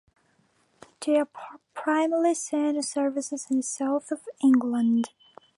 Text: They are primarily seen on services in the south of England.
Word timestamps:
They 1.01 1.19
are 1.19 1.27
primarily 1.75 2.33
seen 2.33 2.75
on 2.75 2.81
services 2.81 3.45
in 3.51 3.57
the 3.57 3.61
south 3.61 4.11
of 4.11 4.21
England. 4.43 5.09